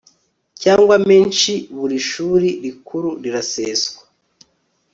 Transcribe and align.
cyangwa 0.61 0.95
menshi 1.09 1.51
buri 1.77 1.97
shuri 2.09 2.49
rikuru 2.63 3.09
riraseswa 3.23 4.01